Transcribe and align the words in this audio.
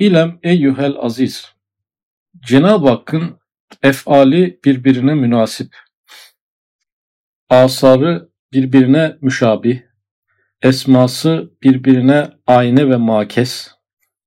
İlem 0.00 0.38
eyyuhel 0.42 0.94
aziz. 0.98 1.52
Cenab-ı 2.46 2.88
Hakk'ın 2.88 3.38
efali 3.82 4.60
birbirine 4.64 5.14
münasip. 5.14 5.76
Asarı 7.48 8.28
birbirine 8.52 9.16
müşabih. 9.20 9.80
Esması 10.62 11.50
birbirine 11.62 12.30
ayne 12.46 12.90
ve 12.90 12.96
makes. 12.96 13.70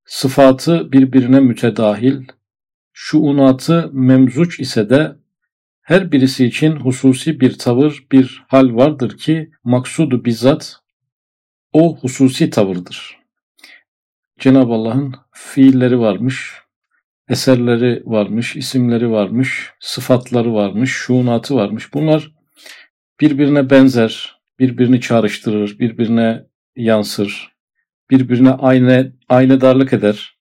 Sıfatı 0.05 0.91
birbirine 0.91 1.39
mütedahil. 1.39 2.21
Şuunatı 2.92 3.90
memzuç 3.94 4.60
ise 4.60 4.90
de 4.90 5.16
her 5.82 6.12
birisi 6.12 6.46
için 6.46 6.76
hususi 6.76 7.40
bir 7.40 7.58
tavır, 7.58 8.08
bir 8.12 8.44
hal 8.48 8.76
vardır 8.76 9.18
ki 9.18 9.52
maksudu 9.64 10.26
bizzat 10.26 10.80
o 11.71 11.98
hususi 11.98 12.50
tavırdır. 12.50 13.23
Cenab-ı 14.43 14.73
Allah'ın 14.73 15.13
fiilleri 15.31 15.99
varmış, 15.99 16.53
eserleri 17.29 18.02
varmış, 18.05 18.55
isimleri 18.55 19.11
varmış, 19.11 19.71
sıfatları 19.79 20.53
varmış, 20.53 20.91
şuunatı 20.91 21.55
varmış. 21.55 21.93
Bunlar 21.93 22.31
birbirine 23.21 23.69
benzer, 23.69 24.41
birbirini 24.59 25.02
çağrıştırır, 25.02 25.79
birbirine 25.79 26.43
yansır, 26.75 27.55
birbirine 28.09 28.52
aynı 28.52 29.13
aynı 29.29 29.61
darlık 29.61 29.93
eder. 29.93 30.38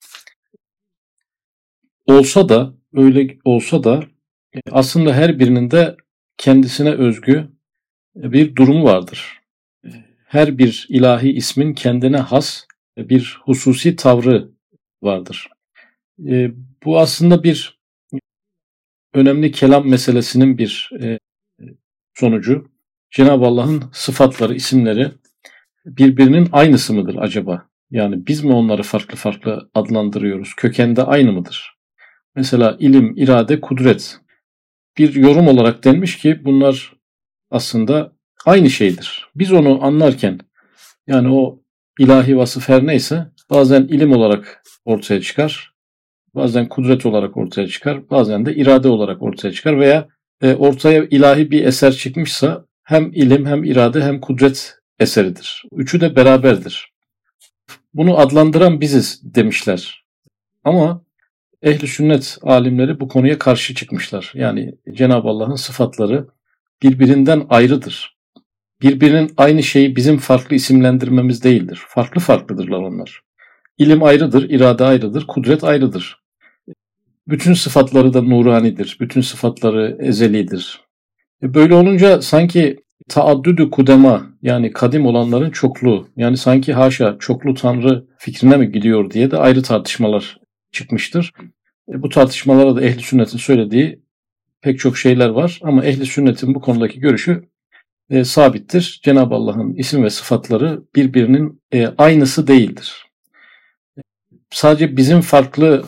Olsa 2.06 2.48
da 2.48 2.74
öyle 2.94 3.38
olsa 3.44 3.84
da 3.84 4.04
aslında 4.70 5.14
her 5.14 5.38
birinin 5.38 5.70
de 5.70 5.96
kendisine 6.38 6.90
özgü 6.90 7.48
bir 8.14 8.56
durumu 8.56 8.84
vardır. 8.84 9.40
Her 10.26 10.58
bir 10.58 10.86
ilahi 10.88 11.32
ismin 11.32 11.74
kendine 11.74 12.18
has 12.18 12.66
bir 12.96 13.38
hususi 13.44 13.96
tavrı 13.96 14.50
vardır. 15.02 15.48
E, 16.28 16.50
bu 16.84 16.98
aslında 16.98 17.42
bir 17.42 17.80
önemli 19.14 19.52
kelam 19.52 19.88
meselesinin 19.88 20.58
bir 20.58 20.90
e, 21.00 21.18
sonucu. 22.14 22.72
Cenab-ı 23.10 23.44
Allah'ın 23.44 23.84
sıfatları, 23.92 24.54
isimleri 24.54 25.12
birbirinin 25.84 26.48
aynısı 26.52 26.94
mıdır 26.94 27.16
acaba? 27.18 27.68
Yani 27.90 28.26
biz 28.26 28.44
mi 28.44 28.52
onları 28.52 28.82
farklı 28.82 29.16
farklı 29.16 29.70
adlandırıyoruz? 29.74 30.54
Kökende 30.54 31.02
aynı 31.02 31.32
mıdır? 31.32 31.78
Mesela 32.34 32.76
ilim, 32.80 33.16
irade, 33.16 33.60
kudret. 33.60 34.20
Bir 34.98 35.14
yorum 35.14 35.48
olarak 35.48 35.84
denmiş 35.84 36.18
ki 36.18 36.44
bunlar 36.44 36.92
aslında 37.50 38.12
aynı 38.46 38.70
şeydir. 38.70 39.30
Biz 39.34 39.52
onu 39.52 39.84
anlarken 39.84 40.38
yani 41.06 41.28
o 41.28 41.61
ilahi 41.98 42.36
vasıf 42.36 42.68
her 42.68 42.86
neyse 42.86 43.26
bazen 43.50 43.82
ilim 43.82 44.12
olarak 44.12 44.62
ortaya 44.84 45.20
çıkar. 45.20 45.72
Bazen 46.34 46.68
kudret 46.68 47.06
olarak 47.06 47.36
ortaya 47.36 47.68
çıkar. 47.68 48.10
Bazen 48.10 48.46
de 48.46 48.54
irade 48.54 48.88
olarak 48.88 49.22
ortaya 49.22 49.52
çıkar 49.52 49.80
veya 49.80 50.08
e, 50.42 50.54
ortaya 50.54 51.04
ilahi 51.04 51.50
bir 51.50 51.64
eser 51.64 51.92
çıkmışsa 51.92 52.64
hem 52.82 53.12
ilim 53.12 53.46
hem 53.46 53.64
irade 53.64 54.02
hem 54.02 54.20
kudret 54.20 54.74
eseridir. 54.98 55.64
Üçü 55.72 56.00
de 56.00 56.16
beraberdir. 56.16 56.92
Bunu 57.94 58.18
adlandıran 58.18 58.80
biziz 58.80 59.20
demişler. 59.34 60.04
Ama 60.64 61.04
ehli 61.62 61.88
sünnet 61.88 62.38
alimleri 62.42 63.00
bu 63.00 63.08
konuya 63.08 63.38
karşı 63.38 63.74
çıkmışlar. 63.74 64.32
Yani 64.34 64.74
Cenab-ı 64.92 65.28
Allah'ın 65.28 65.54
sıfatları 65.54 66.26
birbirinden 66.82 67.46
ayrıdır. 67.48 68.11
Birbirinin 68.82 69.32
aynı 69.36 69.62
şeyi 69.62 69.96
bizim 69.96 70.18
farklı 70.18 70.56
isimlendirmemiz 70.56 71.44
değildir. 71.44 71.82
Farklı 71.88 72.20
farklıdırlar 72.20 72.78
onlar. 72.78 73.20
İlim 73.78 74.02
ayrıdır, 74.02 74.50
irade 74.50 74.84
ayrıdır, 74.84 75.26
kudret 75.26 75.64
ayrıdır. 75.64 76.22
Bütün 77.28 77.54
sıfatları 77.54 78.14
da 78.14 78.22
nuranidir, 78.22 78.96
bütün 79.00 79.20
sıfatları 79.20 79.96
ezelidir. 80.00 80.80
E, 81.42 81.54
böyle 81.54 81.74
olunca 81.74 82.22
sanki 82.22 82.80
taaddüdü 83.08 83.70
kudema 83.70 84.26
yani 84.42 84.72
kadim 84.72 85.06
olanların 85.06 85.50
çokluğu 85.50 86.08
yani 86.16 86.36
sanki 86.36 86.72
haşa 86.72 87.16
çoklu 87.18 87.54
tanrı 87.54 88.04
fikrine 88.18 88.56
mi 88.56 88.72
gidiyor 88.72 89.10
diye 89.10 89.30
de 89.30 89.36
ayrı 89.36 89.62
tartışmalar 89.62 90.40
çıkmıştır. 90.72 91.32
E, 91.92 92.02
bu 92.02 92.08
tartışmalara 92.08 92.76
da 92.76 92.82
ehli 92.82 93.02
sünnetin 93.02 93.38
söylediği 93.38 94.02
pek 94.60 94.78
çok 94.78 94.98
şeyler 94.98 95.28
var 95.28 95.60
ama 95.62 95.84
ehli 95.84 96.06
sünnetin 96.06 96.54
bu 96.54 96.60
konudaki 96.60 97.00
görüşü 97.00 97.51
e, 98.12 98.24
sabittir. 98.24 99.00
Cenab-ı 99.04 99.34
Allah'ın 99.34 99.74
isim 99.74 100.04
ve 100.04 100.10
sıfatları 100.10 100.82
birbirinin 100.96 101.62
e, 101.72 101.86
aynısı 101.86 102.46
değildir. 102.46 103.06
Sadece 104.50 104.96
bizim 104.96 105.20
farklı 105.20 105.84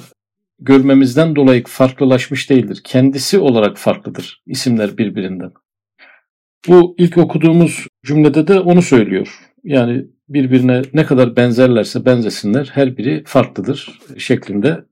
görmemizden 0.58 1.36
dolayı 1.36 1.64
farklılaşmış 1.66 2.50
değildir. 2.50 2.80
Kendisi 2.84 3.38
olarak 3.38 3.78
farklıdır 3.78 4.42
isimler 4.46 4.98
birbirinden. 4.98 5.52
Bu 6.68 6.94
ilk 6.98 7.18
okuduğumuz 7.18 7.86
cümlede 8.06 8.46
de 8.46 8.60
onu 8.60 8.82
söylüyor. 8.82 9.38
Yani 9.64 10.06
birbirine 10.28 10.82
ne 10.92 11.06
kadar 11.06 11.36
benzerlerse 11.36 12.04
benzesinler 12.04 12.70
her 12.74 12.96
biri 12.96 13.24
farklıdır 13.26 14.00
şeklinde. 14.18 14.84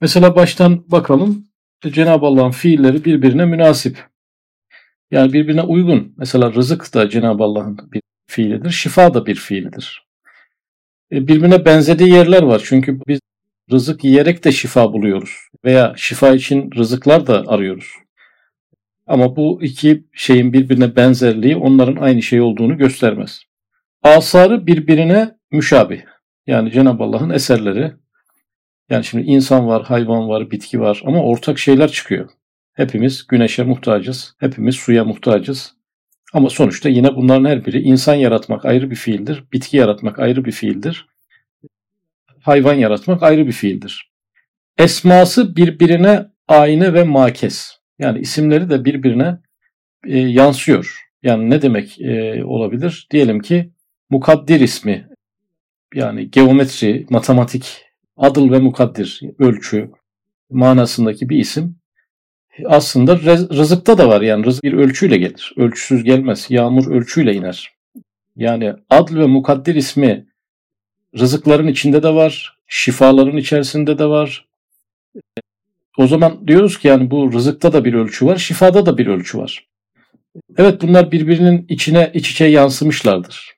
Mesela 0.00 0.36
baştan 0.36 0.90
bakalım. 0.90 1.46
Cenab-ı 1.86 2.26
Allah'ın 2.26 2.50
fiilleri 2.50 3.04
birbirine 3.04 3.44
münasip. 3.44 4.15
Yani 5.10 5.32
birbirine 5.32 5.62
uygun. 5.62 6.14
Mesela 6.16 6.52
rızık 6.52 6.94
da 6.94 7.10
Cenab-ı 7.10 7.42
Allah'ın 7.42 7.78
bir 7.92 8.02
fiilidir. 8.26 8.70
Şifa 8.70 9.14
da 9.14 9.26
bir 9.26 9.34
fiilidir. 9.34 10.06
E, 11.12 11.28
birbirine 11.28 11.64
benzediği 11.64 12.12
yerler 12.12 12.42
var. 12.42 12.62
Çünkü 12.64 13.00
biz 13.08 13.20
rızık 13.70 14.04
yiyerek 14.04 14.44
de 14.44 14.52
şifa 14.52 14.92
buluyoruz. 14.92 15.36
Veya 15.64 15.94
şifa 15.96 16.34
için 16.34 16.70
rızıklar 16.76 17.26
da 17.26 17.44
arıyoruz. 17.46 17.88
Ama 19.06 19.36
bu 19.36 19.62
iki 19.62 20.04
şeyin 20.12 20.52
birbirine 20.52 20.96
benzerliği 20.96 21.56
onların 21.56 21.96
aynı 21.96 22.22
şey 22.22 22.40
olduğunu 22.40 22.78
göstermez. 22.78 23.42
Asarı 24.02 24.66
birbirine 24.66 25.36
müşabih. 25.50 26.00
Yani 26.46 26.72
Cenab-ı 26.72 27.04
Allah'ın 27.04 27.30
eserleri. 27.30 27.92
Yani 28.90 29.04
şimdi 29.04 29.24
insan 29.24 29.66
var, 29.66 29.84
hayvan 29.84 30.28
var, 30.28 30.50
bitki 30.50 30.80
var 30.80 31.02
ama 31.06 31.22
ortak 31.22 31.58
şeyler 31.58 31.92
çıkıyor. 31.92 32.28
Hepimiz 32.76 33.26
güneşe 33.26 33.62
muhtacız, 33.64 34.34
hepimiz 34.38 34.74
suya 34.74 35.04
muhtacız. 35.04 35.74
Ama 36.32 36.50
sonuçta 36.50 36.88
yine 36.88 37.16
bunların 37.16 37.44
her 37.44 37.66
biri 37.66 37.82
insan 37.82 38.14
yaratmak 38.14 38.64
ayrı 38.64 38.90
bir 38.90 38.96
fiildir, 38.96 39.44
bitki 39.52 39.76
yaratmak 39.76 40.18
ayrı 40.18 40.44
bir 40.44 40.52
fiildir, 40.52 41.06
hayvan 42.40 42.74
yaratmak 42.74 43.22
ayrı 43.22 43.46
bir 43.46 43.52
fiildir. 43.52 44.12
Esması 44.78 45.56
birbirine 45.56 46.26
ayna 46.48 46.94
ve 46.94 47.04
makes. 47.04 47.72
Yani 47.98 48.18
isimleri 48.18 48.70
de 48.70 48.84
birbirine 48.84 49.38
e, 50.06 50.18
yansıyor. 50.18 51.00
Yani 51.22 51.50
ne 51.50 51.62
demek 51.62 52.00
e, 52.00 52.44
olabilir? 52.44 53.08
Diyelim 53.10 53.40
ki 53.40 53.70
mukaddir 54.10 54.60
ismi 54.60 55.08
yani 55.94 56.30
geometri, 56.30 57.06
matematik, 57.10 57.84
adıl 58.16 58.50
ve 58.50 58.58
mukaddir, 58.58 59.20
ölçü 59.38 59.90
manasındaki 60.50 61.28
bir 61.28 61.38
isim 61.38 61.76
aslında 62.64 63.18
rızıkta 63.58 63.98
da 63.98 64.08
var 64.08 64.20
yani 64.20 64.46
rızık 64.46 64.64
bir 64.64 64.72
ölçüyle 64.72 65.16
gelir. 65.16 65.52
Ölçüsüz 65.56 66.04
gelmez. 66.04 66.46
Yağmur 66.50 66.90
ölçüyle 66.90 67.34
iner. 67.34 67.76
Yani 68.36 68.74
adl 68.90 69.16
ve 69.16 69.26
mukaddir 69.26 69.74
ismi 69.74 70.26
rızıkların 71.18 71.66
içinde 71.66 72.02
de 72.02 72.14
var, 72.14 72.58
şifaların 72.66 73.36
içerisinde 73.36 73.98
de 73.98 74.06
var. 74.06 74.46
O 75.98 76.06
zaman 76.06 76.48
diyoruz 76.48 76.78
ki 76.78 76.88
yani 76.88 77.10
bu 77.10 77.32
rızıkta 77.32 77.72
da 77.72 77.84
bir 77.84 77.94
ölçü 77.94 78.26
var, 78.26 78.36
şifada 78.36 78.86
da 78.86 78.98
bir 78.98 79.06
ölçü 79.06 79.38
var. 79.38 79.66
Evet 80.56 80.82
bunlar 80.82 81.12
birbirinin 81.12 81.66
içine 81.68 82.10
iç 82.14 82.30
içe 82.30 82.44
yansımışlardır. 82.44 83.56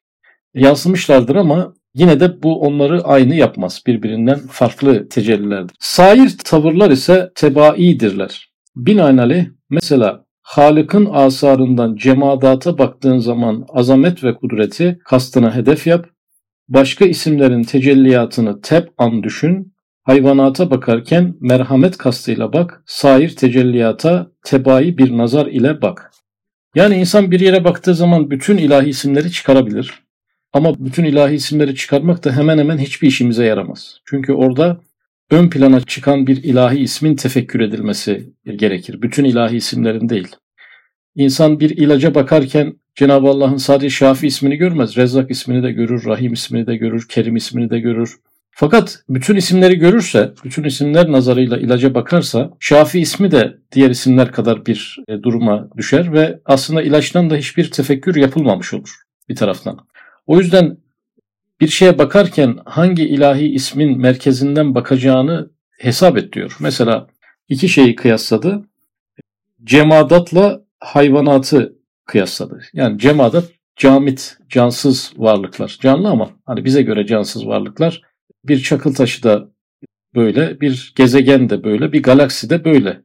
Yansımışlardır 0.55 1.37
ama 1.37 1.75
yine 1.95 2.21
de 2.21 2.43
bu 2.43 2.61
onları 2.61 3.03
aynı 3.05 3.35
yapmaz. 3.35 3.83
Birbirinden 3.87 4.39
farklı 4.39 5.09
tecellilerdir. 5.09 5.77
Sair 5.81 6.39
tavırlar 6.44 6.91
ise 6.91 7.31
tebaidirler. 7.35 8.49
Binaenaleyh 8.79 9.47
mesela 9.71 10.25
Halık'ın 10.43 11.09
asarından 11.13 11.97
cemadata 11.97 12.79
baktığın 12.79 13.19
zaman 13.19 13.67
azamet 13.69 14.25
ve 14.25 14.35
kudreti 14.35 14.99
kastına 15.05 15.55
hedef 15.55 15.87
yap. 15.87 16.07
Başka 16.69 17.05
isimlerin 17.05 17.63
tecelliyatını 17.63 18.61
tep 18.61 18.89
an 18.99 19.23
düşün. 19.23 19.75
Hayvanata 20.03 20.71
bakarken 20.71 21.35
merhamet 21.41 21.97
kastıyla 21.99 22.53
bak. 22.53 22.83
Sair 22.87 23.37
tecelliyata 23.37 24.31
tebai 24.45 24.99
bir 24.99 25.19
nazar 25.19 25.47
ile 25.47 25.83
bak. 25.83 26.11
Yani 26.75 26.95
insan 26.95 27.31
bir 27.31 27.41
yere 27.41 27.65
baktığı 27.65 27.95
zaman 27.95 28.31
bütün 28.31 28.57
ilahi 28.57 28.89
isimleri 28.89 29.33
çıkarabilir. 29.33 29.95
Ama 30.53 30.75
bütün 30.79 31.05
ilahi 31.05 31.35
isimleri 31.35 31.75
çıkarmak 31.75 32.25
da 32.25 32.33
hemen 32.33 32.59
hemen 32.59 32.79
hiçbir 32.79 33.09
işimize 33.09 33.45
yaramaz. 33.45 34.01
Çünkü 34.05 34.33
orada 34.33 34.81
ön 35.31 35.51
plana 35.51 35.81
çıkan 35.81 36.27
bir 36.27 36.43
ilahi 36.43 36.79
ismin 36.79 37.17
tefekkür 37.17 37.61
edilmesi 37.61 38.33
gerekir. 38.57 39.03
Bütün 39.03 39.25
ilahi 39.25 39.57
isimlerin 39.57 40.09
değil. 40.09 40.29
İnsan 41.15 41.61
bir 41.61 41.71
ilaca 41.71 42.15
bakarken 42.15 42.75
Cenab-ı 42.95 43.29
Allah'ın 43.29 43.57
sadece 43.57 43.91
Şafi 43.91 44.27
ismini 44.27 44.57
görmez. 44.57 44.97
Rezzak 44.97 45.31
ismini 45.31 45.63
de 45.63 45.73
görür, 45.73 46.05
Rahim 46.07 46.33
ismini 46.33 46.67
de 46.67 46.77
görür, 46.77 47.07
Kerim 47.09 47.37
ismini 47.37 47.71
de 47.71 47.81
görür, 47.81 48.17
Fakat 48.61 49.05
bütün 49.09 49.37
isimleri 49.37 49.79
görürse, 49.79 50.33
bütün 50.45 50.65
isimler 50.65 51.13
nazarıyla 51.13 51.59
ilaca 51.59 51.95
bakarsa 51.95 52.51
Şafi 52.61 53.01
ismi 53.01 53.31
de 53.31 53.59
diğer 53.73 53.91
isimler 53.91 54.33
kadar 54.33 54.67
bir 54.67 54.97
e, 55.09 55.23
duruma 55.23 55.69
düşer 55.77 56.13
ve 56.13 56.41
aslında 56.45 56.83
ilaçtan 56.83 57.31
da 57.31 57.37
hiçbir 57.37 57.71
tefekkür 57.71 58.17
yapılmamış 58.17 58.75
olur 58.75 58.91
bir 59.29 59.37
taraftan. 59.37 59.79
O 60.27 60.39
yüzden 60.39 60.77
bir 61.60 61.69
şeye 61.69 61.99
bakarken 61.99 62.58
hangi 62.64 63.08
ilahi 63.08 63.46
ismin 63.46 64.00
merkezinden 64.00 64.75
bakacağını 64.75 65.50
hesap 65.78 66.19
et 66.19 66.32
diyor. 66.32 66.56
Mesela 66.60 67.06
iki 67.49 67.69
şeyi 67.69 67.94
kıyasladı. 67.94 68.69
Cemadatla 69.64 70.60
hayvanatı 70.81 71.76
kıyasladı. 72.05 72.60
Yani 72.72 72.99
cemadat 72.99 73.44
camit, 73.76 74.37
cansız 74.49 75.12
varlıklar. 75.16 75.78
Canlı 75.81 76.08
ama 76.08 76.31
hani 76.46 76.64
bize 76.64 76.82
göre 76.82 77.06
cansız 77.06 77.46
varlıklar. 77.46 78.02
Bir 78.44 78.62
çakıl 78.62 78.94
taşı 78.94 79.22
da 79.22 79.49
böyle, 80.14 80.60
bir 80.60 80.93
gezegen 80.96 81.50
de 81.50 81.64
böyle, 81.64 81.93
bir 81.93 82.02
galaksi 82.02 82.50
de 82.50 82.64
böyle. 82.64 83.00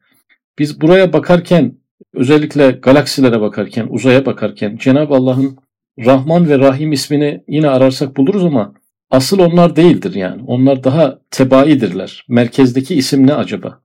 Biz 0.59 0.81
buraya 0.81 1.13
bakarken, 1.13 1.77
özellikle 2.13 2.71
galaksilere 2.71 3.41
bakarken, 3.41 3.87
uzaya 3.89 4.25
bakarken 4.25 4.77
Cenab-ı 4.77 5.13
Allah'ın 5.13 5.57
Rahman 5.99 6.49
ve 6.49 6.59
Rahim 6.59 6.91
ismini 6.91 7.43
yine 7.47 7.69
ararsak 7.69 8.17
buluruz 8.17 8.43
ama 8.43 8.73
asıl 9.11 9.39
onlar 9.39 9.75
değildir 9.75 10.15
yani. 10.15 10.41
Onlar 10.47 10.83
daha 10.83 11.19
tebaidirler. 11.31 12.25
Merkezdeki 12.29 12.95
isim 12.95 13.27
ne 13.27 13.33
acaba? 13.33 13.81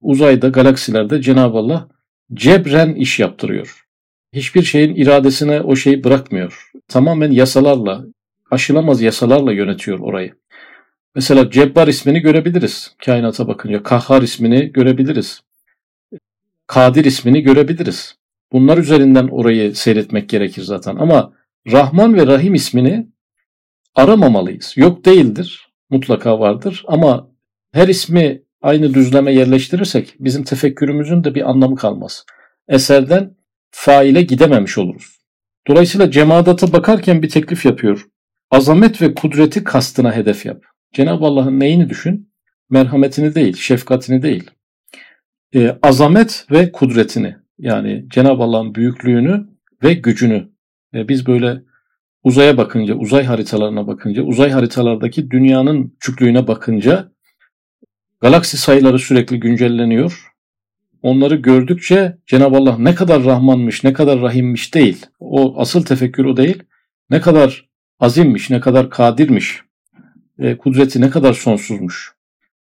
Uzayda, 0.00 0.48
galaksilerde 0.48 1.22
Cenab-ı 1.22 1.58
Allah 1.58 1.88
cebren 2.34 2.94
iş 2.94 3.20
yaptırıyor 3.20 3.84
hiçbir 4.34 4.62
şeyin 4.62 4.94
iradesine 4.94 5.60
o 5.60 5.76
şeyi 5.76 6.04
bırakmıyor. 6.04 6.70
Tamamen 6.88 7.30
yasalarla, 7.30 8.04
aşılamaz 8.50 9.02
yasalarla 9.02 9.52
yönetiyor 9.52 9.98
orayı. 9.98 10.34
Mesela 11.14 11.50
Cebbar 11.50 11.88
ismini 11.88 12.20
görebiliriz 12.20 12.94
kainata 13.04 13.48
bakınca. 13.48 13.82
Kahhar 13.82 14.22
ismini 14.22 14.72
görebiliriz. 14.72 15.40
Kadir 16.66 17.04
ismini 17.04 17.42
görebiliriz. 17.42 18.16
Bunlar 18.54 18.78
üzerinden 18.78 19.28
orayı 19.28 19.74
seyretmek 19.74 20.28
gerekir 20.28 20.62
zaten. 20.62 20.96
Ama 20.96 21.32
Rahman 21.72 22.14
ve 22.14 22.26
Rahim 22.26 22.54
ismini 22.54 23.06
aramamalıyız. 23.94 24.72
Yok 24.76 25.04
değildir. 25.04 25.68
Mutlaka 25.90 26.40
vardır. 26.40 26.84
Ama 26.88 27.30
her 27.72 27.88
ismi 27.88 28.42
aynı 28.62 28.94
düzleme 28.94 29.32
yerleştirirsek 29.32 30.14
bizim 30.18 30.44
tefekkürümüzün 30.44 31.24
de 31.24 31.34
bir 31.34 31.50
anlamı 31.50 31.76
kalmaz. 31.76 32.24
Eserden 32.68 33.36
faile 33.70 34.22
gidememiş 34.22 34.78
oluruz. 34.78 35.18
Dolayısıyla 35.68 36.10
cemadata 36.10 36.72
bakarken 36.72 37.22
bir 37.22 37.28
teklif 37.28 37.66
yapıyor. 37.66 38.06
Azamet 38.50 39.02
ve 39.02 39.14
kudreti 39.14 39.64
kastına 39.64 40.16
hedef 40.16 40.46
yap. 40.46 40.62
Cenab-ı 40.92 41.24
Allah'ın 41.24 41.60
neyini 41.60 41.90
düşün? 41.90 42.32
Merhametini 42.70 43.34
değil, 43.34 43.56
şefkatini 43.56 44.22
değil. 44.22 44.50
E, 45.54 45.78
azamet 45.82 46.46
ve 46.50 46.72
kudretini 46.72 47.43
yani 47.58 48.06
Cenab-ı 48.08 48.42
Allah'ın 48.42 48.74
büyüklüğünü 48.74 49.46
ve 49.82 49.94
gücünü. 49.94 50.48
E, 50.94 51.08
biz 51.08 51.26
böyle 51.26 51.62
uzaya 52.22 52.56
bakınca, 52.56 52.94
uzay 52.94 53.24
haritalarına 53.24 53.86
bakınca, 53.86 54.22
uzay 54.22 54.50
haritalardaki 54.50 55.30
dünyanın 55.30 55.96
küçüklüğüne 56.00 56.46
bakınca 56.46 57.12
galaksi 58.20 58.56
sayıları 58.56 58.98
sürekli 58.98 59.40
güncelleniyor 59.40 60.34
onları 61.04 61.34
gördükçe 61.34 62.18
Cenab-ı 62.26 62.56
Allah 62.56 62.78
ne 62.78 62.94
kadar 62.94 63.24
Rahmanmış, 63.24 63.84
ne 63.84 63.92
kadar 63.92 64.20
Rahimmiş 64.20 64.74
değil. 64.74 65.06
O 65.20 65.60
asıl 65.60 65.84
tefekkür 65.84 66.24
o 66.24 66.36
değil. 66.36 66.62
Ne 67.10 67.20
kadar 67.20 67.68
azimmiş, 68.00 68.50
ne 68.50 68.60
kadar 68.60 68.90
kadirmiş. 68.90 69.60
E, 70.38 70.56
kudreti 70.56 71.00
ne 71.00 71.10
kadar 71.10 71.32
sonsuzmuş. 71.32 72.13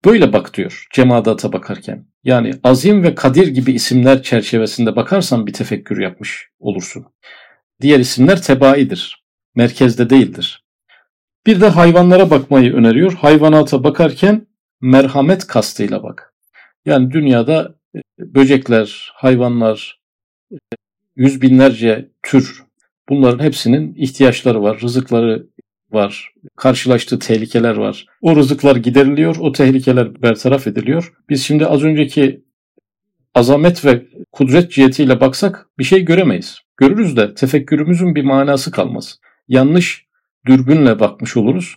Böyle 0.04 0.32
bak 0.32 0.54
diyor 0.56 0.86
cemadata 0.92 1.52
bakarken. 1.52 2.06
Yani 2.24 2.54
azim 2.64 3.02
ve 3.02 3.14
kadir 3.14 3.46
gibi 3.46 3.72
isimler 3.72 4.22
çerçevesinde 4.22 4.96
bakarsan 4.96 5.46
bir 5.46 5.52
tefekkür 5.52 6.00
yapmış 6.00 6.48
olursun. 6.58 7.06
Diğer 7.80 7.98
isimler 7.98 8.42
tebaidir. 8.42 9.24
Merkezde 9.54 10.10
değildir. 10.10 10.64
Bir 11.46 11.60
de 11.60 11.68
hayvanlara 11.68 12.30
bakmayı 12.30 12.74
öneriyor. 12.74 13.12
Hayvanata 13.12 13.84
bakarken 13.84 14.46
merhamet 14.80 15.46
kastıyla 15.46 16.02
bak. 16.02 16.34
Yani 16.84 17.10
dünyada 17.10 17.74
böcekler, 18.18 19.10
hayvanlar, 19.14 20.00
yüz 21.16 21.42
binlerce 21.42 22.10
tür 22.22 22.62
bunların 23.08 23.44
hepsinin 23.44 23.94
ihtiyaçları 23.94 24.62
var, 24.62 24.80
rızıkları 24.80 25.46
var, 25.92 26.32
karşılaştığı 26.56 27.18
tehlikeler 27.18 27.76
var. 27.76 28.06
O 28.22 28.36
rızıklar 28.36 28.76
gideriliyor, 28.76 29.36
o 29.40 29.52
tehlikeler 29.52 30.22
bertaraf 30.22 30.66
ediliyor. 30.66 31.12
Biz 31.28 31.44
şimdi 31.44 31.66
az 31.66 31.82
önceki 31.84 32.44
azamet 33.34 33.84
ve 33.84 34.06
kudret 34.32 34.72
cihetiyle 34.72 35.20
baksak 35.20 35.68
bir 35.78 35.84
şey 35.84 36.04
göremeyiz. 36.04 36.58
Görürüz 36.76 37.16
de 37.16 37.34
tefekkürümüzün 37.34 38.14
bir 38.14 38.24
manası 38.24 38.70
kalmaz. 38.70 39.20
Yanlış 39.48 40.06
dürbünle 40.46 41.00
bakmış 41.00 41.36
oluruz. 41.36 41.76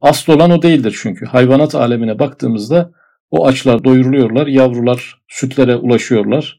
Asıl 0.00 0.32
olan 0.32 0.50
o 0.50 0.62
değildir 0.62 0.98
çünkü. 1.02 1.26
Hayvanat 1.26 1.74
alemine 1.74 2.18
baktığımızda 2.18 2.92
o 3.30 3.46
açlar 3.46 3.84
doyuruluyorlar, 3.84 4.46
yavrular 4.46 5.22
sütlere 5.28 5.76
ulaşıyorlar. 5.76 6.58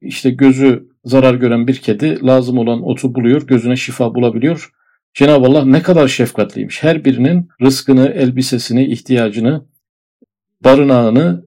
İşte 0.00 0.30
gözü 0.30 0.88
zarar 1.04 1.34
gören 1.34 1.66
bir 1.66 1.76
kedi 1.76 2.26
lazım 2.26 2.58
olan 2.58 2.82
otu 2.82 3.14
buluyor, 3.14 3.46
gözüne 3.46 3.76
şifa 3.76 4.14
bulabiliyor. 4.14 4.72
Cenab-ı 5.14 5.46
Allah 5.46 5.64
ne 5.64 5.82
kadar 5.82 6.08
şefkatliymiş. 6.08 6.82
Her 6.82 7.04
birinin 7.04 7.48
rızkını, 7.62 8.08
elbisesini, 8.08 8.84
ihtiyacını, 8.86 9.66
barınağını 10.64 11.46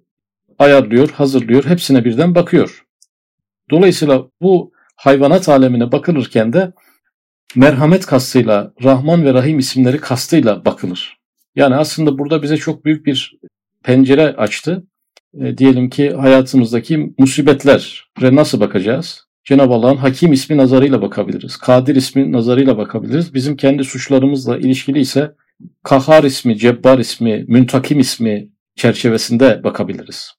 ayarlıyor, 0.60 1.10
hazırlıyor. 1.10 1.66
Hepsine 1.66 2.06
birden 2.06 2.36
bakıyor. 2.36 2.86
Dolayısıyla 3.72 4.28
bu 4.42 4.72
hayvanat 4.96 5.50
alemine 5.50 5.92
bakılırken 5.92 6.54
de 6.54 6.74
merhamet 7.56 8.06
kastıyla, 8.06 8.74
Rahman 8.84 9.26
ve 9.26 9.34
Rahim 9.34 9.60
isimleri 9.60 9.98
kastıyla 9.98 10.66
bakılır. 10.66 11.18
Yani 11.56 11.76
aslında 11.76 12.18
burada 12.18 12.44
bize 12.44 12.58
çok 12.58 12.86
büyük 12.86 13.06
bir 13.06 13.38
pencere 13.84 14.36
açtı. 14.36 14.84
E, 15.40 15.58
diyelim 15.58 15.90
ki 15.90 16.10
hayatımızdaki 16.10 17.14
musibetlere 17.18 18.36
nasıl 18.36 18.60
bakacağız? 18.60 19.28
Cenab-ı 19.46 19.74
Allah'ın 19.74 19.98
hakim 19.98 20.34
ismi 20.34 20.58
nazarıyla 20.58 21.02
bakabiliriz. 21.02 21.58
Kadir 21.58 21.96
ismi 21.96 22.32
nazarıyla 22.32 22.78
bakabiliriz. 22.78 23.34
Bizim 23.34 23.56
kendi 23.56 23.84
suçlarımızla 23.84 24.58
ilişkili 24.58 25.00
ise 25.00 25.36
Kahar 25.84 26.24
ismi, 26.24 26.58
Cebbar 26.58 27.00
ismi, 27.00 27.46
Müntakim 27.48 28.00
ismi 28.00 28.50
çerçevesinde 28.76 29.64
bakabiliriz. 29.64 30.32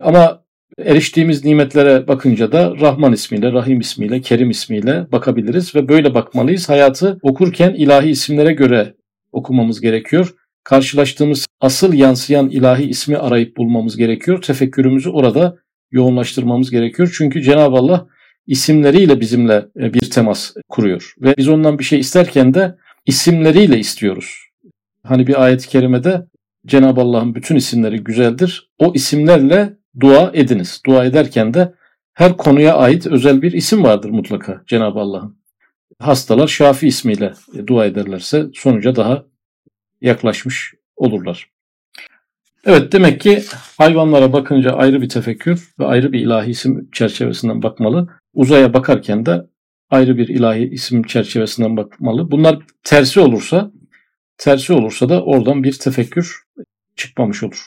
Ama 0.00 0.42
eriştiğimiz 0.78 1.44
nimetlere 1.44 2.08
bakınca 2.08 2.52
da 2.52 2.74
Rahman 2.80 3.12
ismiyle, 3.12 3.52
Rahim 3.52 3.80
ismiyle, 3.80 4.20
Kerim 4.20 4.50
ismiyle 4.50 5.12
bakabiliriz 5.12 5.74
ve 5.74 5.88
böyle 5.88 6.14
bakmalıyız. 6.14 6.68
Hayatı 6.68 7.18
okurken 7.22 7.74
ilahi 7.74 8.10
isimlere 8.10 8.52
göre 8.52 8.94
okumamız 9.32 9.80
gerekiyor 9.80 10.34
karşılaştığımız 10.64 11.46
asıl 11.60 11.92
yansıyan 11.92 12.50
ilahi 12.50 12.84
ismi 12.84 13.16
arayıp 13.16 13.56
bulmamız 13.56 13.96
gerekiyor. 13.96 14.42
Tefekkürümüzü 14.42 15.10
orada 15.10 15.56
yoğunlaştırmamız 15.90 16.70
gerekiyor. 16.70 17.14
Çünkü 17.18 17.42
Cenab-ı 17.42 17.76
Allah 17.76 18.06
isimleriyle 18.46 19.20
bizimle 19.20 19.66
e, 19.76 19.94
bir 19.94 20.10
temas 20.10 20.54
kuruyor. 20.68 21.14
Ve 21.20 21.34
biz 21.38 21.48
ondan 21.48 21.78
bir 21.78 21.84
şey 21.84 22.00
isterken 22.00 22.54
de 22.54 22.76
isimleriyle 23.06 23.78
istiyoruz. 23.78 24.44
Hani 25.04 25.26
bir 25.26 25.42
ayet-i 25.42 25.68
kerimede 25.68 26.26
Cenab-ı 26.66 27.00
Allah'ın 27.00 27.34
bütün 27.34 27.56
isimleri 27.56 28.04
güzeldir. 28.04 28.70
O 28.78 28.92
isimlerle 28.94 29.76
dua 30.00 30.30
ediniz. 30.34 30.80
Dua 30.86 31.04
ederken 31.04 31.54
de 31.54 31.74
her 32.14 32.36
konuya 32.36 32.76
ait 32.76 33.06
özel 33.06 33.42
bir 33.42 33.52
isim 33.52 33.84
vardır 33.84 34.10
mutlaka 34.10 34.62
Cenab-ı 34.66 34.98
Allah'ın. 34.98 35.36
Hastalar 35.98 36.48
Şafi 36.48 36.86
ismiyle 36.86 37.32
dua 37.66 37.86
ederlerse 37.86 38.46
sonuca 38.54 38.96
daha 38.96 39.24
yaklaşmış 40.00 40.74
olurlar. 40.96 41.48
Evet 42.64 42.92
demek 42.92 43.20
ki 43.20 43.42
hayvanlara 43.78 44.32
bakınca 44.32 44.70
ayrı 44.70 45.02
bir 45.02 45.08
tefekkür 45.08 45.74
ve 45.78 45.86
ayrı 45.86 46.12
bir 46.12 46.20
ilahi 46.20 46.50
isim 46.50 46.88
çerçevesinden 46.92 47.62
bakmalı. 47.62 48.08
Uzaya 48.34 48.74
bakarken 48.74 49.26
de 49.26 49.46
ayrı 49.90 50.16
bir 50.16 50.28
ilahi 50.28 50.68
isim 50.72 51.02
çerçevesinden 51.02 51.76
bakmalı. 51.76 52.30
Bunlar 52.30 52.58
tersi 52.84 53.20
olursa 53.20 53.72
tersi 54.38 54.72
olursa 54.72 55.08
da 55.08 55.24
oradan 55.24 55.64
bir 55.64 55.72
tefekkür 55.72 56.42
çıkmamış 56.96 57.42
olur. 57.42 57.66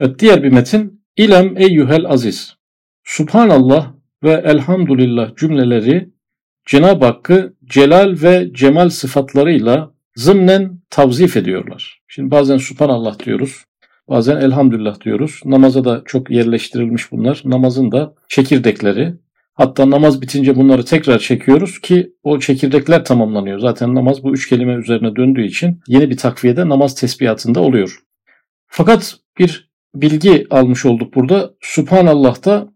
Evet 0.00 0.18
diğer 0.18 0.42
bir 0.42 0.52
metin 0.52 1.06
İlem 1.16 1.56
eyyuhel 1.56 2.06
aziz. 2.06 2.56
Subhanallah 3.04 3.92
ve 4.22 4.42
elhamdülillah 4.44 5.36
cümleleri 5.36 6.08
Cenab-ı 6.66 7.04
Hakk'ı 7.04 7.54
celal 7.64 8.16
ve 8.22 8.50
cemal 8.52 8.88
sıfatlarıyla 8.88 9.94
zımnen 10.16 10.80
tavzif 10.90 11.36
ediyorlar. 11.36 12.00
Şimdi 12.08 12.30
bazen 12.30 12.56
subhanallah 12.56 13.18
diyoruz. 13.24 13.64
Bazen 14.08 14.36
elhamdülillah 14.36 15.00
diyoruz. 15.00 15.40
Namaza 15.44 15.84
da 15.84 16.02
çok 16.04 16.30
yerleştirilmiş 16.30 17.12
bunlar. 17.12 17.42
Namazın 17.44 17.92
da 17.92 18.14
çekirdekleri. 18.28 19.14
Hatta 19.56 19.90
namaz 19.90 20.22
bitince 20.22 20.56
bunları 20.56 20.84
tekrar 20.84 21.18
çekiyoruz 21.18 21.80
ki 21.80 22.12
o 22.22 22.38
çekirdekler 22.38 23.04
tamamlanıyor. 23.04 23.58
Zaten 23.58 23.94
namaz 23.94 24.22
bu 24.22 24.32
üç 24.32 24.48
kelime 24.48 24.74
üzerine 24.74 25.16
döndüğü 25.16 25.46
için 25.46 25.80
yeni 25.88 26.10
bir 26.10 26.16
takviyede 26.16 26.68
namaz 26.68 26.94
tesbihatında 26.94 27.60
oluyor. 27.60 27.98
Fakat 28.66 29.16
bir 29.38 29.70
bilgi 29.94 30.46
almış 30.50 30.86
olduk 30.86 31.14
burada. 31.14 31.50
Subhanallah'ta 31.60 32.68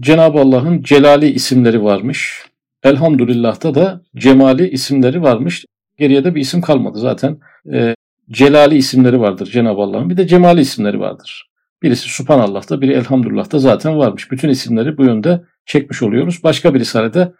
Cenab-ı 0.00 0.38
Allah'ın 0.38 0.82
Celali 0.82 1.30
isimleri 1.30 1.82
varmış. 1.82 2.44
Elhamdülillah'ta 2.82 3.74
da 3.74 4.02
Cemali 4.16 4.68
isimleri 4.68 5.22
varmış. 5.22 5.64
Geriye 5.98 6.24
de 6.24 6.34
bir 6.34 6.40
isim 6.40 6.60
kalmadı 6.60 6.98
zaten. 6.98 7.38
E, 7.72 7.94
Celali 8.30 8.76
isimleri 8.76 9.20
vardır 9.20 9.46
Cenab-ı 9.46 9.80
Allah'ın. 9.80 10.10
Bir 10.10 10.16
de 10.16 10.26
Cemali 10.26 10.60
isimleri 10.60 11.00
vardır. 11.00 11.50
Birisi 11.82 12.08
Subhanallah'ta, 12.08 12.80
biri 12.80 12.92
Elhamdülillah'ta 12.92 13.58
zaten 13.58 13.98
varmış. 13.98 14.30
Bütün 14.30 14.48
isimleri 14.48 14.98
bu 14.98 15.04
yönde 15.04 15.44
çekmiş 15.70 16.02
oluyoruz. 16.02 16.44
Başka 16.44 16.74
bir 16.74 16.80
risalede 16.80 17.32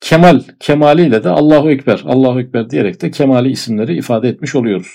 Kemal, 0.00 0.42
kemaliyle 0.60 1.24
de 1.24 1.28
Allahu 1.28 1.70
Ekber, 1.70 2.02
Allahu 2.04 2.40
Ekber 2.40 2.70
diyerek 2.70 3.02
de 3.02 3.10
kemali 3.10 3.50
isimleri 3.50 3.96
ifade 3.96 4.28
etmiş 4.28 4.54
oluyoruz. 4.54 4.92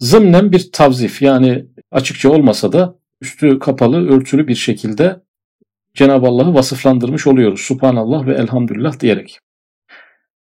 Zımnen 0.00 0.52
bir 0.52 0.72
tavzif 0.72 1.22
yani 1.22 1.66
açıkça 1.90 2.30
olmasa 2.30 2.72
da 2.72 2.98
üstü 3.20 3.58
kapalı, 3.58 4.08
örtülü 4.08 4.48
bir 4.48 4.54
şekilde 4.54 5.20
Cenab-ı 5.94 6.26
Allah'ı 6.26 6.54
vasıflandırmış 6.54 7.26
oluyoruz. 7.26 7.60
Subhanallah 7.60 8.26
ve 8.26 8.34
elhamdülillah 8.34 9.00
diyerek. 9.00 9.38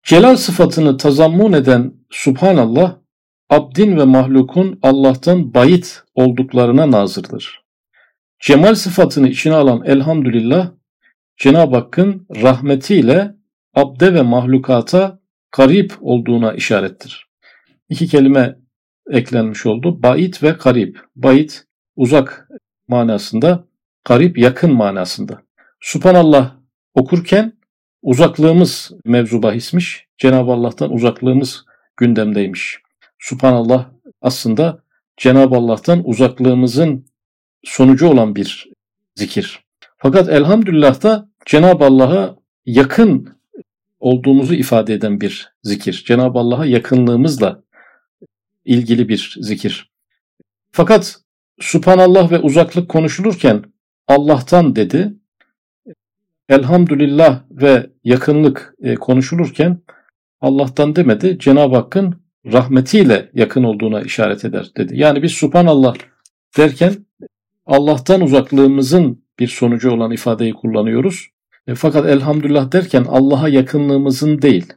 Celal 0.03 0.37
sıfatını 0.37 0.97
tazammun 0.97 1.53
eden 1.53 1.93
Subhanallah, 2.11 2.97
abdin 3.51 3.97
ve 3.97 4.05
mahlukun 4.05 4.79
Allah'tan 4.83 5.55
bayit 5.55 6.03
olduklarına 6.15 6.91
nazırdır. 6.91 7.63
Cemal 8.41 8.75
sıfatını 8.75 9.29
içine 9.29 9.55
alan 9.55 9.83
elhamdülillah, 9.85 10.78
Cenab-ı 11.39 11.77
Hakk'ın 11.77 12.27
rahmetiyle 12.43 13.35
abde 13.75 14.15
ve 14.15 14.23
mahlukata 14.23 15.21
garip 15.57 15.97
olduğuna 16.01 16.53
işarettir. 16.53 17.29
İki 17.89 18.07
kelime 18.07 18.59
eklenmiş 19.11 19.67
oldu. 19.67 20.03
Bait 20.03 20.43
ve 20.43 20.51
garip. 20.51 21.01
Bait 21.17 21.65
uzak 21.97 22.49
manasında, 22.89 23.65
garip 24.05 24.39
yakın 24.39 24.73
manasında. 24.73 25.43
Subhanallah 25.81 26.57
okurken 26.95 27.53
uzaklığımız 28.03 28.91
mevzu 29.05 29.43
bahismiş. 29.43 30.07
Cenab-ı 30.19 30.53
Allah'tan 30.53 30.93
uzaklığımız 30.93 31.65
gündemdeymiş. 31.97 32.79
Subhanallah 33.19 33.91
aslında 34.21 34.83
Cenab-ı 35.17 35.57
Allah'tan 35.57 36.09
uzaklığımızın 36.09 37.07
sonucu 37.65 38.09
olan 38.09 38.37
bir 38.37 38.69
zikir. 39.15 39.68
Fakat 39.99 40.29
elhamdülillah 40.29 41.03
da 41.03 41.29
Cenab-ı 41.47 41.85
Allah'a 41.85 42.37
yakın 42.67 43.29
olduğumuzu 44.01 44.55
ifade 44.55 44.95
eden 44.95 45.21
bir 45.21 45.53
zikir. 45.63 46.05
Cenab-ı 46.07 46.39
Allah'a 46.39 46.67
yakınlığımızla 46.67 47.63
ilgili 48.65 49.09
bir 49.09 49.37
zikir. 49.41 49.91
Fakat 50.73 51.21
Subhanallah 51.61 52.31
ve 52.31 52.39
uzaklık 52.39 52.89
konuşulurken 52.89 53.65
Allah'tan 54.07 54.77
dedi. 54.77 55.15
Elhamdülillah 56.49 57.43
ve 57.51 57.91
yakınlık 58.05 58.75
e, 58.83 58.95
konuşulurken 58.95 59.81
Allah'tan 60.41 60.97
demedi. 60.97 61.39
Cenab-ı 61.39 61.77
Hakk'ın 61.77 62.23
rahmetiyle 62.53 63.31
yakın 63.35 63.65
olduğuna 63.65 64.01
işaret 64.01 64.45
eder 64.45 64.71
dedi. 64.77 64.99
Yani 64.99 65.23
biz 65.23 65.33
Subhanallah 65.33 65.95
derken 66.57 66.95
Allah'tan 67.67 68.21
uzaklığımızın 68.21 69.28
bir 69.39 69.49
sonucu 69.49 69.91
olan 69.91 70.11
ifadeyi 70.11 70.53
kullanıyoruz. 70.53 71.29
E, 71.67 71.75
fakat 71.75 72.07
elhamdülillah 72.07 72.73
derken 72.73 73.05
Allah'a 73.09 73.49
yakınlığımızın 73.49 74.43
değil, 74.43 74.73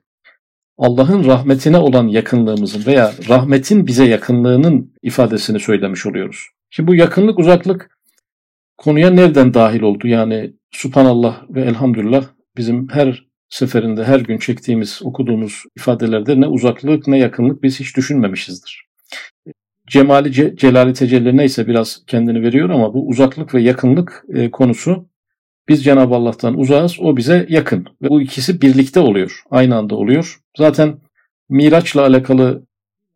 Allah'ın 0.77 1.25
rahmetine 1.25 1.77
olan 1.77 2.07
yakınlığımızın 2.07 2.85
veya 2.85 3.13
rahmetin 3.29 3.87
bize 3.87 4.05
yakınlığının 4.05 4.93
ifadesini 5.01 5.59
söylemiş 5.59 6.05
oluyoruz. 6.05 6.47
Şimdi 6.69 6.87
bu 6.87 6.95
yakınlık 6.95 7.39
uzaklık 7.39 7.97
konuya 8.77 9.09
nereden 9.09 9.53
dahil 9.53 9.81
oldu? 9.81 10.07
Yani 10.07 10.53
Subhanallah 10.71 11.43
ve 11.49 11.61
Elhamdülillah 11.61 12.25
bizim 12.57 12.89
her 12.89 13.25
seferinde 13.49 14.03
her 14.03 14.19
gün 14.19 14.37
çektiğimiz, 14.37 14.99
okuduğumuz 15.03 15.63
ifadelerde 15.77 16.41
ne 16.41 16.47
uzaklık 16.47 17.07
ne 17.07 17.17
yakınlık 17.17 17.63
biz 17.63 17.79
hiç 17.79 17.97
düşünmemişizdir. 17.97 18.85
Cemali, 19.91 20.33
ce, 20.33 20.55
celali 20.55 20.93
tecelli 20.93 21.37
neyse 21.37 21.67
biraz 21.67 22.03
kendini 22.07 22.41
veriyor 22.41 22.69
ama 22.69 22.93
bu 22.93 23.07
uzaklık 23.07 23.55
ve 23.55 23.61
yakınlık 23.61 24.25
e, 24.33 24.51
konusu 24.51 25.05
biz 25.69 25.83
Cenab-ı 25.83 26.15
Allah'tan 26.15 26.59
uzağız, 26.59 26.97
o 26.99 27.17
bize 27.17 27.45
yakın. 27.49 27.85
Ve 28.01 28.09
bu 28.09 28.21
ikisi 28.21 28.61
birlikte 28.61 28.99
oluyor, 28.99 29.43
aynı 29.51 29.75
anda 29.75 29.95
oluyor. 29.95 30.39
Zaten 30.57 30.97
Miraç'la 31.49 32.01
alakalı 32.01 32.63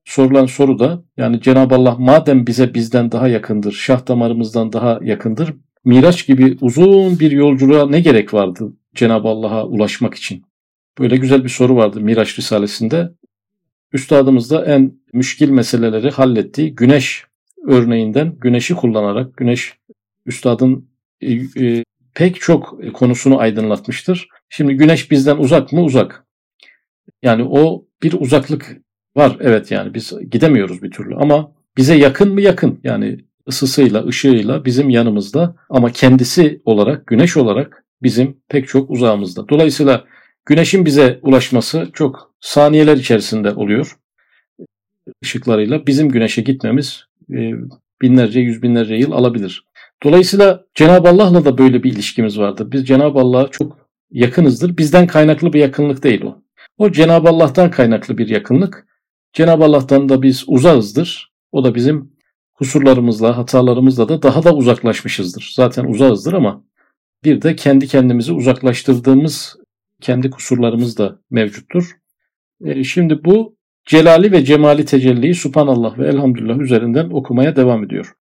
sorulan 0.06 0.46
soru 0.46 0.80
da 0.80 1.04
yani 1.18 1.42
Cenab-ı 1.42 1.76
Allah 1.76 1.96
madem 2.00 2.48
bize 2.48 2.74
bizden 2.74 3.12
daha 3.12 3.28
yakındır, 3.28 3.72
şah 3.72 4.08
damarımızdan 4.08 4.74
daha 4.74 5.00
yakındır, 5.04 5.54
Miraç 5.86 6.28
gibi 6.28 6.58
uzun 6.62 7.20
bir 7.20 7.32
yolculuğa 7.32 7.90
ne 7.90 8.00
gerek 8.00 8.34
vardı 8.34 8.74
Cenab-ı 8.96 9.28
Allah'a 9.28 9.66
ulaşmak 9.66 10.14
için? 10.14 10.44
Böyle 11.00 11.18
güzel 11.18 11.44
bir 11.44 11.50
soru 11.50 11.76
vardı 11.76 12.02
Miraç 12.02 12.40
Risalesi'nde. 12.40 13.12
Üstadımız 13.96 14.52
da 14.52 14.66
en 14.66 14.94
müşkil 15.14 15.50
meseleleri 15.50 16.12
hallettiği 16.12 16.76
güneş 16.76 17.24
örneğinden 17.68 18.36
güneşi 18.42 18.76
kullanarak 18.76 19.38
güneş 19.38 19.74
üstadın 20.26 20.90
e, 21.22 21.34
e, 21.34 21.84
pek 22.14 22.42
çok 22.42 22.80
konusunu 22.94 23.40
aydınlatmıştır. 23.40 24.28
Şimdi 24.50 24.74
güneş 24.74 25.12
bizden 25.12 25.38
uzak 25.38 25.74
mı? 25.74 25.84
Uzak. 25.84 26.26
Yani 27.24 27.44
o 27.44 27.86
bir 28.04 28.14
uzaklık 28.14 28.78
var. 29.16 29.38
Evet 29.40 29.72
yani 29.72 29.94
biz 29.94 30.14
gidemiyoruz 30.32 30.84
bir 30.84 30.92
türlü 30.92 31.16
ama 31.16 31.52
bize 31.78 31.96
yakın 31.96 32.34
mı? 32.34 32.42
Yakın. 32.42 32.80
Yani 32.84 33.18
ısısıyla, 33.48 34.06
ışığıyla 34.06 34.66
bizim 34.66 34.90
yanımızda 34.90 35.56
ama 35.70 35.92
kendisi 35.92 36.62
olarak, 36.66 37.08
güneş 37.08 37.38
olarak 37.38 37.86
bizim 38.04 38.38
pek 38.50 38.68
çok 38.68 38.90
uzağımızda. 38.90 39.50
Dolayısıyla 39.50 40.06
güneşin 40.46 40.86
bize 40.86 41.20
ulaşması 41.22 41.90
çok 41.94 42.35
saniyeler 42.46 42.98
içerisinde 42.98 43.52
oluyor. 43.52 43.98
Işıklarıyla 45.22 45.88
bizim 45.88 46.10
güneşe 46.10 46.42
gitmemiz 46.42 47.04
e, 47.32 47.52
binlerce, 48.02 48.40
yüz 48.40 48.64
binlerce 48.64 48.96
yıl 48.96 49.12
alabilir. 49.12 49.66
Dolayısıyla 50.04 50.66
Cenab-ı 50.76 51.10
Allah'la 51.10 51.46
da 51.46 51.58
böyle 51.58 51.84
bir 51.84 51.92
ilişkimiz 51.94 52.40
vardır. 52.40 52.72
Biz 52.72 52.88
Cenab-ı 52.88 53.20
Allah'a 53.20 53.48
çok 53.48 53.90
yakınızdır. 54.12 54.78
Bizden 54.78 55.08
kaynaklı 55.08 55.54
bir 55.54 55.60
yakınlık 55.60 56.04
değil 56.04 56.22
o. 56.22 56.42
O 56.78 56.92
Cenab-ı 56.92 57.30
Allah'tan 57.30 57.72
kaynaklı 57.72 58.18
bir 58.18 58.28
yakınlık. 58.30 58.88
Cenab-ı 59.34 59.64
Allah'tan 59.64 60.10
da 60.10 60.22
biz 60.22 60.44
uzağızdır. 60.48 61.32
O 61.52 61.64
da 61.64 61.76
bizim 61.76 62.12
kusurlarımızla, 62.54 63.38
hatalarımızla 63.38 64.10
da 64.10 64.22
daha 64.22 64.44
da 64.44 64.56
uzaklaşmışızdır. 64.56 65.52
Zaten 65.56 65.86
uzağızdır 65.86 66.34
ama 66.34 66.64
bir 67.24 67.42
de 67.42 67.56
kendi 67.56 67.88
kendimizi 67.88 68.34
uzaklaştırdığımız 68.34 69.58
kendi 70.02 70.30
kusurlarımız 70.30 70.98
da 70.98 71.20
mevcuttur. 71.30 71.96
E, 72.62 72.84
şimdi 72.84 73.26
bu 73.26 73.58
celali 73.86 74.32
ve 74.32 74.46
cemali 74.46 74.86
tecelliyi 74.86 75.36
Subhanallah 75.36 75.98
ve 75.98 76.08
Elhamdülillah 76.08 76.60
üzerinden 76.60 77.10
okumaya 77.10 77.56
devam 77.56 77.84
ediyor. 77.84 78.14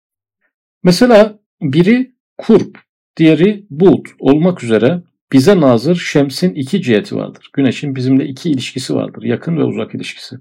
Mesela 0.83 1.39
biri 1.61 2.11
kurp, 2.37 2.77
diğeri 3.17 3.65
bulut 3.69 4.07
olmak 4.19 4.63
üzere 4.63 5.03
bize 5.31 5.61
nazır 5.61 5.95
şemsin 5.95 6.53
iki 6.53 6.81
ciheti 6.81 7.15
vardır. 7.15 7.49
Güneşin 7.53 7.95
bizimle 7.95 8.25
iki 8.25 8.51
ilişkisi 8.51 8.95
vardır. 8.95 9.23
Yakın 9.23 9.57
ve 9.57 9.63
uzak 9.63 9.95
ilişkisi. 9.95 10.35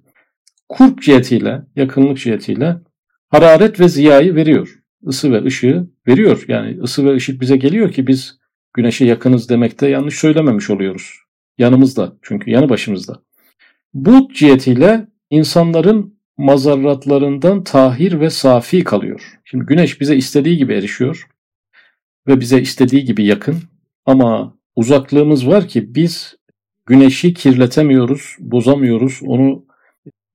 Kurp 0.69 1.03
cihetiyle, 1.03 1.63
yakınlık 1.77 2.19
cihetiyle 2.19 2.77
hararet 3.29 3.81
ve 3.81 3.89
ziyayı 3.89 4.35
veriyor. 4.35 4.79
Isı 5.09 5.33
ve 5.33 5.45
ışığı 5.45 5.91
veriyor. 6.09 6.45
Yani 6.49 6.81
ısı 6.83 7.05
ve 7.05 7.15
ışık 7.15 7.41
bize 7.41 7.57
geliyor 7.57 7.93
ki 7.93 8.07
biz 8.07 8.39
güneşe 8.75 9.05
yakınız 9.05 9.49
demekte 9.49 9.89
yanlış 9.89 10.19
söylememiş 10.19 10.71
oluyoruz. 10.71 11.13
Yanımızda 11.59 12.17
çünkü 12.23 12.51
yanı 12.51 12.69
başımızda. 12.69 13.23
Bulut 13.95 14.35
cihetiyle 14.35 15.07
insanların 15.31 16.19
mazarratlarından 16.37 17.65
tahir 17.65 18.21
ve 18.21 18.31
safi 18.31 18.85
kalıyor. 18.85 19.39
Şimdi 19.45 19.65
güneş 19.65 20.01
bize 20.01 20.17
istediği 20.17 20.57
gibi 20.57 20.75
erişiyor 20.75 21.27
ve 22.27 22.41
bize 22.41 22.61
istediği 22.61 23.05
gibi 23.05 23.25
yakın 23.25 23.57
ama 24.07 24.59
uzaklığımız 24.77 25.49
var 25.49 25.69
ki 25.69 25.95
biz 25.95 26.37
güneşi 26.87 27.35
kirletemiyoruz, 27.35 28.37
bozamıyoruz, 28.41 29.21
onu 29.23 29.67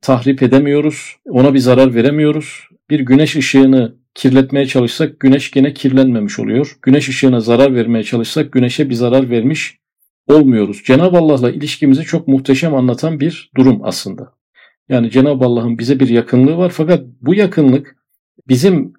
tahrip 0.02 0.44
edemiyoruz, 0.44 1.16
ona 1.30 1.54
bir 1.54 1.60
zarar 1.60 1.96
veremiyoruz. 1.96 2.70
Bir 2.90 3.00
güneş 3.00 3.36
ışığını 3.36 3.96
kirletmeye 4.16 4.66
çalışsak 4.66 5.20
güneş 5.20 5.52
gene 5.52 5.74
kirlenmemiş 5.74 6.40
oluyor. 6.40 6.78
Güneş 6.82 7.10
ışığına 7.10 7.40
zarar 7.40 7.76
vermeye 7.76 8.04
çalışsak 8.04 8.52
güneşe 8.52 8.90
bir 8.90 8.96
zarar 8.96 9.30
vermiş 9.30 9.79
olmuyoruz. 10.30 10.84
Cenab-ı 10.86 11.18
Allah'la 11.18 11.52
ilişkimizi 11.52 12.04
çok 12.04 12.28
muhteşem 12.28 12.76
anlatan 12.76 13.20
bir 13.20 13.52
durum 13.58 13.80
aslında. 13.84 14.34
Yani 14.90 15.12
Cenab-ı 15.12 15.46
Allah'ın 15.46 15.78
bize 15.80 16.00
bir 16.00 16.10
yakınlığı 16.10 16.58
var 16.58 16.72
fakat 16.76 17.04
bu 17.22 17.36
yakınlık 17.36 17.96
bizim 18.48 18.94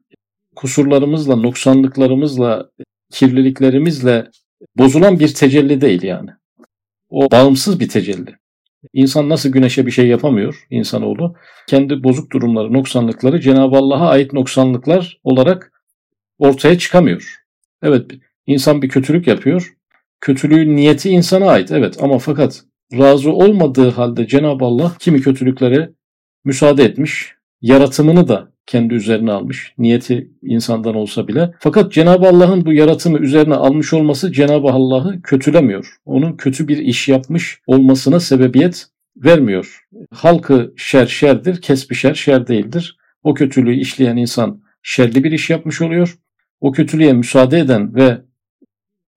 kusurlarımızla, 0.57 1.37
noksanlıklarımızla, 1.37 2.71
kirliliklerimizle 3.11 4.27
bozulan 4.77 5.19
bir 5.21 5.35
tecelli 5.35 5.81
değil 5.81 6.03
yani. 6.03 6.31
O 7.11 7.31
bağımsız 7.31 7.81
bir 7.81 7.89
tecelli. 7.89 8.37
İnsan 8.93 9.29
nasıl 9.29 9.49
güneşe 9.49 9.87
bir 9.87 9.91
şey 9.91 10.09
yapamıyor 10.09 10.67
insanoğlu? 10.71 11.35
Kendi 11.67 12.05
bozuk 12.05 12.33
durumları, 12.33 12.73
noksanlıkları 12.73 13.41
Cenab-ı 13.41 13.77
Allah'a 13.77 14.09
ait 14.09 14.33
noksanlıklar 14.33 15.21
olarak 15.25 15.73
ortaya 16.39 16.79
çıkamıyor. 16.79 17.37
Evet 17.83 18.11
insan 18.47 18.83
bir 18.83 18.89
kötülük 18.89 19.27
yapıyor. 19.27 19.75
Kötülüğün 20.21 20.77
niyeti 20.77 21.11
insana 21.11 21.47
ait 21.47 21.71
evet 21.73 21.97
ama 22.03 22.19
fakat 22.19 22.65
razı 22.93 23.33
olmadığı 23.33 23.91
halde 23.91 24.27
Cenab-ı 24.27 24.65
Allah 24.65 24.93
kimi 24.99 25.21
kötülüklere 25.21 25.91
müsaade 26.45 26.85
etmiş. 26.85 27.35
Yaratımını 27.61 28.29
da 28.29 28.53
kendi 28.67 28.95
üzerine 28.95 29.33
almış. 29.33 29.75
Niyeti 29.79 30.31
insandan 30.43 30.95
olsa 30.95 31.29
bile. 31.29 31.55
Fakat 31.59 31.93
Cenab-ı 31.93 32.29
Allah'ın 32.29 32.67
bu 32.67 32.73
yaratımı 32.73 33.19
üzerine 33.19 33.55
almış 33.55 33.93
olması 33.93 34.33
Cenab-ı 34.33 34.69
Allah'ı 34.69 35.23
kötülemiyor. 35.23 35.97
Onun 36.05 36.37
kötü 36.37 36.69
bir 36.69 36.79
iş 36.79 37.09
yapmış 37.09 37.61
olmasına 37.67 38.21
sebebiyet 38.21 38.87
vermiyor. 39.17 39.85
Halkı 40.11 40.75
şer 40.77 41.07
şerdir, 41.07 41.63
kesbi 41.63 41.95
şer 41.95 42.15
şer 42.15 42.47
değildir. 42.47 42.97
O 43.23 43.35
kötülüğü 43.35 43.75
işleyen 43.75 44.17
insan 44.17 44.63
şerli 44.83 45.25
bir 45.25 45.33
iş 45.33 45.51
yapmış 45.51 45.81
oluyor. 45.81 46.19
O 46.61 46.73
kötülüğe 46.73 47.13
müsaade 47.13 47.59
eden 47.59 47.95
ve 47.95 48.19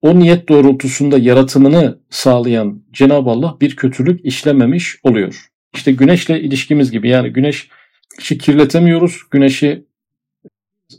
o 0.04 0.18
niyet 0.18 0.48
doğrultusunda 0.48 1.18
yaratımını 1.18 1.98
sağlayan 2.10 2.82
Cenab-ı 2.92 3.30
Allah 3.30 3.56
bir 3.60 3.76
kötülük 3.76 4.24
işlememiş 4.24 4.96
oluyor. 5.02 5.46
İşte 5.74 5.92
güneşle 5.92 6.40
ilişkimiz 6.40 6.90
gibi 6.90 7.08
yani 7.08 7.30
güneş 7.32 7.68
güneşi 8.10 8.38
kirletemiyoruz, 8.38 9.20
güneşi 9.30 9.84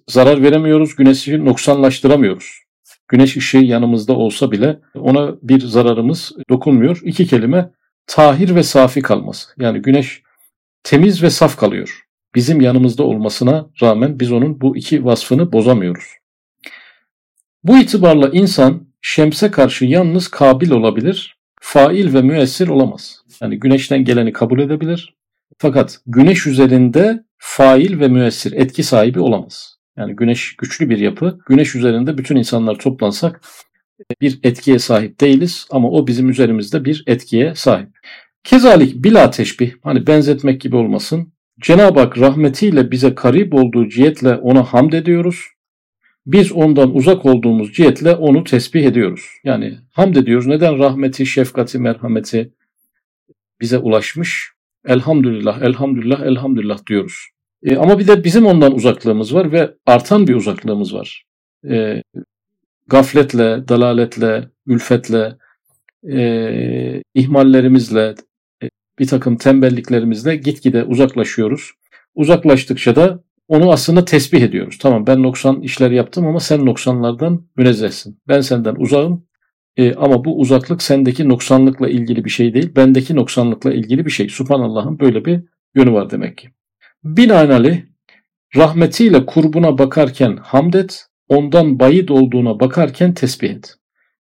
zarar 0.08 0.42
veremiyoruz, 0.42 0.96
güneşi 0.96 1.46
noksanlaştıramıyoruz. 1.46 2.60
Güneş 3.08 3.38
ışığı 3.38 3.58
yanımızda 3.58 4.14
olsa 4.14 4.52
bile 4.52 4.80
ona 4.96 5.36
bir 5.42 5.62
zararımız 5.62 6.32
dokunmuyor. 6.50 7.02
İki 7.04 7.28
kelime 7.28 7.72
tahir 8.08 8.56
ve 8.56 8.64
safi 8.64 9.02
kalması. 9.02 9.50
Yani 9.60 9.82
güneş 9.82 10.24
temiz 10.84 11.24
ve 11.24 11.30
saf 11.30 11.58
kalıyor. 11.58 12.06
Bizim 12.36 12.62
yanımızda 12.62 13.04
olmasına 13.04 13.70
rağmen 13.82 14.20
biz 14.20 14.32
onun 14.32 14.62
bu 14.62 14.78
iki 14.78 15.06
vasfını 15.06 15.52
bozamıyoruz. 15.52 16.06
Bu 17.64 17.78
itibarla 17.78 18.30
insan 18.30 18.88
şemse 19.08 19.52
karşı 19.52 19.86
yalnız 19.86 20.28
kabil 20.28 20.72
olabilir, 20.72 21.38
fail 21.62 22.14
ve 22.14 22.22
müessir 22.22 22.68
olamaz. 22.68 23.22
Yani 23.42 23.60
güneşten 23.60 24.06
geleni 24.06 24.34
kabul 24.34 24.60
edebilir 24.60 25.16
fakat 25.58 26.00
güneş 26.08 26.48
üzerinde 26.48 27.24
fail 27.38 28.00
ve 28.00 28.08
müessir 28.08 28.52
etki 28.52 28.84
sahibi 28.84 29.20
olamaz. 29.20 29.78
Yani 29.98 30.16
güneş 30.16 30.56
güçlü 30.56 30.90
bir 30.90 30.98
yapı. 30.98 31.40
Güneş 31.48 31.76
üzerinde 31.76 32.18
bütün 32.18 32.36
insanlar 32.36 32.76
toplansak 32.76 33.42
bir 34.22 34.40
etkiye 34.44 34.80
sahip 34.80 35.22
değiliz 35.22 35.68
ama 35.72 35.90
o 35.90 36.08
bizim 36.08 36.30
üzerimizde 36.30 36.86
bir 36.86 37.04
etkiye 37.08 37.56
sahip. 37.56 37.90
Kezalik 38.44 38.96
bila 39.04 39.32
teşbih 39.32 39.74
hani 39.84 40.08
benzetmek 40.08 40.62
gibi 40.62 40.76
olmasın. 40.76 41.34
Cenab-ı 41.62 42.00
Hak 42.00 42.18
rahmetiyle 42.18 42.92
bize 42.92 43.16
karip 43.16 43.54
olduğu 43.54 43.90
cihetle 43.90 44.36
ona 44.36 44.64
hamd 44.64 44.94
ediyoruz. 44.94 45.55
Biz 46.26 46.52
ondan 46.52 46.96
uzak 46.96 47.26
olduğumuz 47.26 47.74
cihetle 47.74 48.16
onu 48.16 48.44
tesbih 48.44 48.86
ediyoruz. 48.86 49.30
Yani 49.44 49.78
hamd 49.92 50.16
ediyoruz. 50.16 50.48
Neden 50.48 50.80
rahmeti, 50.80 51.26
şefkati, 51.26 51.80
merhameti 51.80 52.54
bize 53.62 53.78
ulaşmış? 53.78 54.52
Elhamdülillah, 54.88 55.62
elhamdülillah, 55.62 56.22
elhamdülillah 56.22 56.86
diyoruz. 56.88 57.28
E, 57.64 57.78
ama 57.78 58.00
bir 58.00 58.08
de 58.08 58.24
bizim 58.24 58.46
ondan 58.46 58.76
uzaklığımız 58.76 59.34
var 59.34 59.52
ve 59.52 59.74
artan 59.86 60.28
bir 60.28 60.36
uzaklığımız 60.36 60.94
var. 60.94 61.26
E, 61.70 62.04
gafletle, 62.88 63.68
dalaletle, 63.68 64.50
ülfetle, 64.68 65.36
e, 66.10 67.04
ihmallerimizle, 67.14 68.16
e, 68.64 68.70
bir 69.00 69.08
takım 69.08 69.38
tembelliklerimizle 69.38 70.36
gitgide 70.36 70.84
uzaklaşıyoruz. 70.84 71.72
Uzaklaştıkça 72.16 72.96
da 72.96 73.24
onu 73.48 73.72
aslında 73.72 74.06
tesbih 74.06 74.42
ediyoruz. 74.42 74.78
Tamam 74.78 75.08
ben 75.08 75.24
noksan 75.24 75.62
işler 75.62 75.92
yaptım 75.92 76.28
ama 76.28 76.40
sen 76.40 76.66
noksanlardan 76.66 77.48
münezzehsin. 77.58 78.20
Ben 78.28 78.42
senden 78.42 78.76
uzağım 78.76 79.26
e, 79.78 79.94
ama 79.94 80.26
bu 80.26 80.40
uzaklık 80.40 80.82
sendeki 80.84 81.30
noksanlıkla 81.30 81.90
ilgili 81.90 82.26
bir 82.26 82.30
şey 82.30 82.54
değil, 82.54 82.76
bendeki 82.76 83.16
noksanlıkla 83.16 83.74
ilgili 83.74 84.06
bir 84.06 84.12
şey. 84.12 84.30
Subhanallah'ın 84.30 85.00
böyle 85.00 85.26
bir 85.26 85.42
yönü 85.76 85.92
var 85.92 86.10
demek 86.12 86.38
ki. 86.38 86.50
Binaenaleyh 87.04 87.82
rahmetiyle 88.56 89.26
kurbuna 89.26 89.78
bakarken 89.78 90.38
hamd 90.42 90.74
et, 90.74 91.06
ondan 91.30 91.80
bayit 91.80 92.12
olduğuna 92.12 92.60
bakarken 92.60 93.14
tesbih 93.14 93.50
et. 93.50 93.76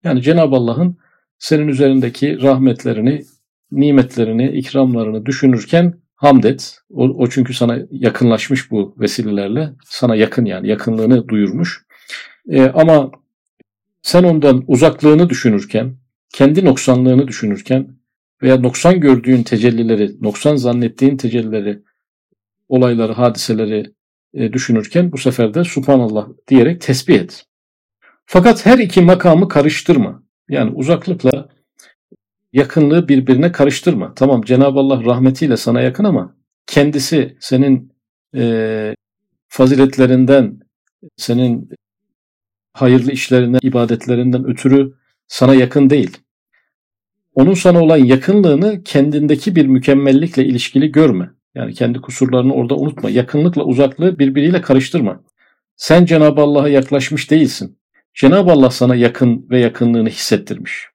Yani 0.04 0.22
Cenab-ı 0.22 0.56
Allah'ın 0.56 0.98
senin 1.38 1.68
üzerindeki 1.68 2.42
rahmetlerini, 2.42 3.22
nimetlerini, 3.72 4.52
ikramlarını 4.52 5.26
düşünürken 5.26 5.94
hamd 6.16 6.44
et. 6.44 6.78
O, 6.90 7.04
o 7.04 7.30
çünkü 7.30 7.54
sana 7.54 7.80
yakınlaşmış 7.92 8.72
bu 8.72 8.96
vesilelerle. 9.00 9.70
Sana 9.86 10.16
yakın 10.16 10.46
yani 10.46 10.68
yakınlığını 10.68 11.28
duyurmuş. 11.28 11.86
E, 12.50 12.62
ama 12.64 13.12
sen 14.02 14.24
ondan 14.24 14.64
uzaklığını 14.68 15.30
düşünürken, 15.30 15.96
kendi 16.34 16.66
noksanlığını 16.66 17.28
düşünürken 17.28 17.88
veya 18.42 18.58
noksan 18.60 19.00
gördüğün 19.00 19.44
tecellileri, 19.44 20.12
noksan 20.22 20.56
zannettiğin 20.56 21.18
tecellileri, 21.18 21.80
olayları, 22.70 23.14
hadiseleri 23.14 23.94
e, 24.34 24.54
düşünürken 24.54 25.12
bu 25.12 25.18
sefer 25.18 25.54
de 25.54 25.64
Subhanallah 25.64 26.28
diyerek 26.48 26.82
tesbih 26.82 27.16
et. 27.16 27.46
Fakat 28.26 28.66
her 28.66 28.78
iki 28.78 29.02
makamı 29.02 29.48
karıştırma. 29.48 30.24
Yani 30.50 30.72
uzaklıkla 30.72 31.50
yakınlığı 32.54 33.08
birbirine 33.08 33.52
karıştırma. 33.52 34.14
Tamam 34.16 34.42
Cenab-ı 34.42 34.80
Allah 34.80 35.04
rahmetiyle 35.06 35.58
sana 35.58 35.82
yakın 35.82 36.04
ama 36.04 36.36
kendisi 36.68 37.38
senin 37.40 37.94
e, 38.36 38.96
faziletlerinden, 39.48 40.60
senin 41.18 41.70
hayırlı 42.74 43.12
işlerinden, 43.12 43.60
ibadetlerinden 43.62 44.46
ötürü 44.46 44.94
sana 45.28 45.56
yakın 45.56 45.90
değil. 45.90 46.18
Onun 47.36 47.54
sana 47.54 47.84
olan 47.84 47.98
yakınlığını 47.98 48.84
kendindeki 48.84 49.56
bir 49.56 49.66
mükemmellikle 49.66 50.46
ilişkili 50.46 50.92
görme. 50.92 51.30
Yani 51.56 51.74
kendi 51.74 52.02
kusurlarını 52.02 52.54
orada 52.54 52.76
unutma. 52.76 53.10
Yakınlıkla 53.10 53.64
uzaklığı 53.64 54.20
birbiriyle 54.20 54.62
karıştırma. 54.62 55.24
Sen 55.76 56.06
Cenab-ı 56.06 56.42
Allah'a 56.42 56.70
yaklaşmış 56.70 57.32
değilsin. 57.32 57.80
Cenab-ı 58.14 58.52
Allah 58.52 58.70
sana 58.70 58.96
yakın 58.96 59.50
ve 59.50 59.60
yakınlığını 59.60 60.10
hissettirmiş. 60.10 60.88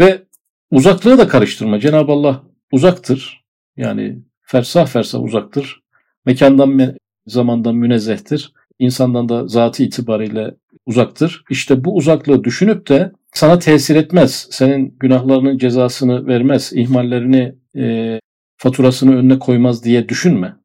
Ve 0.00 0.22
uzaklığı 0.70 1.18
da 1.18 1.28
karıştırma. 1.28 1.80
Cenab-ı 1.80 2.12
Allah 2.12 2.42
uzaktır. 2.72 3.44
Yani 3.76 4.18
fersah 4.42 4.86
fersah 4.86 5.22
uzaktır. 5.22 5.80
Mekandan, 6.26 6.96
zamandan 7.26 7.74
münezzehtir. 7.76 8.52
İnsandan 8.78 9.28
da 9.28 9.48
zatı 9.48 9.82
itibariyle 9.82 10.54
uzaktır. 10.86 11.44
İşte 11.50 11.84
bu 11.84 11.96
uzaklığı 11.96 12.44
düşünüp 12.44 12.88
de 12.88 13.12
sana 13.32 13.58
tesir 13.58 13.96
etmez. 13.96 14.48
Senin 14.50 14.96
günahlarının 15.00 15.58
cezasını 15.58 16.26
vermez. 16.26 16.72
ihmallerini, 16.72 17.54
e, 17.76 18.20
faturasını 18.56 19.16
önüne 19.16 19.38
koymaz 19.38 19.84
diye 19.84 20.08
düşünme. 20.08 20.56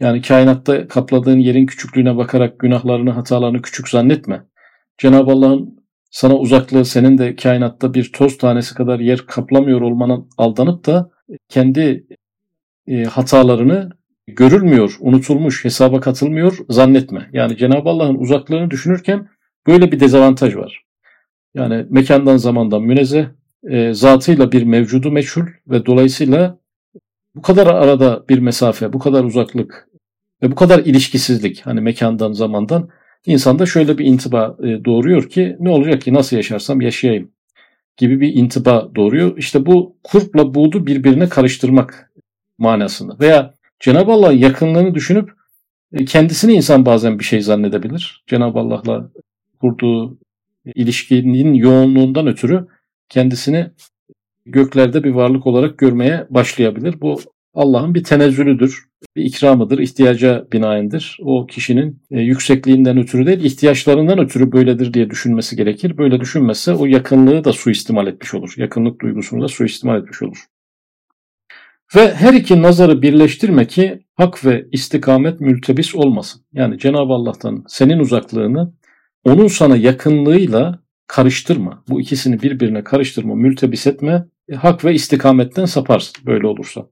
Yani 0.00 0.22
kainatta 0.22 0.88
kapladığın 0.88 1.38
yerin 1.38 1.66
küçüklüğüne 1.66 2.16
bakarak 2.16 2.58
günahlarını, 2.58 3.10
hatalarını 3.10 3.62
küçük 3.62 3.88
zannetme. 3.88 4.42
Cenab-ı 4.98 5.30
Allah'ın 5.30 5.75
sana 6.16 6.36
uzaklığı 6.36 6.84
senin 6.84 7.18
de 7.18 7.36
kainatta 7.36 7.94
bir 7.94 8.12
toz 8.12 8.38
tanesi 8.38 8.74
kadar 8.74 9.00
yer 9.00 9.18
kaplamıyor 9.18 9.80
olmana 9.80 10.18
aldanıp 10.38 10.86
da 10.86 11.10
kendi 11.48 12.06
e, 12.86 13.04
hatalarını 13.04 13.90
görülmüyor, 14.26 14.96
unutulmuş, 15.00 15.64
hesaba 15.64 16.00
katılmıyor 16.00 16.58
zannetme. 16.68 17.30
Yani 17.32 17.56
Cenab-ı 17.56 17.88
Allah'ın 17.88 18.18
uzaklığını 18.18 18.70
düşünürken 18.70 19.28
Böyle 19.66 19.92
bir 19.92 20.00
dezavantaj 20.00 20.56
var. 20.56 20.82
Yani 21.54 21.86
mekandan 21.90 22.36
zamandan 22.36 22.82
münezzeh, 22.82 23.26
e, 23.70 23.94
zatıyla 23.94 24.52
bir 24.52 24.62
mevcudu 24.62 25.10
meçhul 25.10 25.46
ve 25.68 25.86
dolayısıyla 25.86 26.58
bu 27.34 27.42
kadar 27.42 27.66
arada 27.66 28.24
bir 28.28 28.38
mesafe, 28.38 28.92
bu 28.92 28.98
kadar 28.98 29.24
uzaklık 29.24 29.88
ve 30.42 30.50
bu 30.50 30.54
kadar 30.54 30.78
ilişkisizlik 30.78 31.60
hani 31.66 31.80
mekandan 31.80 32.32
zamandan 32.32 32.88
insanda 33.26 33.66
şöyle 33.66 33.98
bir 33.98 34.04
intiba 34.04 34.56
e, 34.62 34.84
doğuruyor 34.84 35.28
ki 35.28 35.56
ne 35.60 35.70
olacak 35.70 36.02
ki 36.02 36.14
nasıl 36.14 36.36
yaşarsam 36.36 36.80
yaşayayım 36.80 37.30
gibi 37.96 38.20
bir 38.20 38.34
intiba 38.34 38.90
doğuruyor. 38.96 39.38
İşte 39.38 39.66
bu 39.66 39.96
kurpla 40.04 40.54
buğdu 40.54 40.86
birbirine 40.86 41.28
karıştırmak 41.28 42.12
manasında 42.58 43.16
veya 43.20 43.54
Cenab-ı 43.80 44.12
Allah 44.12 44.32
yakınlığını 44.32 44.94
düşünüp 44.94 45.30
e, 45.92 46.04
kendisini 46.04 46.52
insan 46.52 46.86
bazen 46.86 47.18
bir 47.18 47.24
şey 47.24 47.40
zannedebilir. 47.40 48.24
Cenab-ı 48.26 48.58
Allah'la 48.58 49.10
kurduğu 49.60 50.18
ilişkinin 50.74 51.54
yoğunluğundan 51.54 52.26
ötürü 52.26 52.66
kendisini 53.08 53.70
göklerde 54.46 55.04
bir 55.04 55.10
varlık 55.10 55.46
olarak 55.46 55.78
görmeye 55.78 56.26
başlayabilir. 56.30 57.00
Bu 57.00 57.20
Allah'ın 57.56 57.94
bir 57.94 58.04
tenezzülüdür, 58.04 58.84
bir 59.16 59.24
ikramıdır, 59.24 59.78
ihtiyaca 59.78 60.46
binaendir. 60.52 61.18
O 61.22 61.46
kişinin 61.46 62.02
e, 62.10 62.20
yüksekliğinden 62.20 62.98
ötürü 62.98 63.26
değil, 63.26 63.44
ihtiyaçlarından 63.44 64.18
ötürü 64.18 64.52
böyledir 64.52 64.94
diye 64.94 65.10
düşünmesi 65.10 65.56
gerekir. 65.56 65.98
Böyle 65.98 66.20
düşünmezse 66.20 66.72
o 66.72 66.86
yakınlığı 66.86 67.44
da 67.44 67.52
suistimal 67.52 68.06
etmiş 68.06 68.34
olur. 68.34 68.54
Yakınlık 68.56 69.00
duygusunu 69.00 69.42
da 69.42 69.48
suistimal 69.48 70.02
etmiş 70.02 70.22
olur. 70.22 70.44
Ve 71.96 72.14
her 72.14 72.34
iki 72.34 72.62
nazarı 72.62 73.02
birleştirme 73.02 73.66
ki 73.66 74.00
hak 74.14 74.44
ve 74.44 74.66
istikamet 74.72 75.40
mültebis 75.40 75.94
olmasın. 75.94 76.42
Yani 76.52 76.78
Cenab-ı 76.78 77.12
Allah'tan 77.12 77.64
senin 77.68 77.98
uzaklığını 77.98 78.72
onun 79.24 79.46
sana 79.46 79.76
yakınlığıyla 79.76 80.80
karıştırma. 81.06 81.84
Bu 81.88 82.00
ikisini 82.00 82.42
birbirine 82.42 82.84
karıştırma, 82.84 83.34
mültebis 83.34 83.86
etme. 83.86 84.26
E, 84.48 84.54
hak 84.54 84.84
ve 84.84 84.94
istikametten 84.94 85.64
saparsın 85.64 86.26
böyle 86.26 86.46
olursa. 86.46 86.86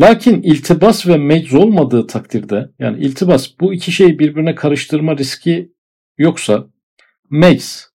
Lakin 0.00 0.42
iltibas 0.42 1.06
ve 1.06 1.16
mecz 1.16 1.54
olmadığı 1.54 2.06
takdirde 2.06 2.70
yani 2.78 3.04
iltibas 3.04 3.48
bu 3.60 3.74
iki 3.74 3.92
şeyi 3.92 4.18
birbirine 4.18 4.54
karıştırma 4.54 5.16
riski 5.16 5.72
yoksa 6.18 6.66
mecz 7.30 7.92